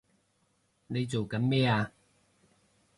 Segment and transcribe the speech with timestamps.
[0.87, 1.91] 你做緊咩啊！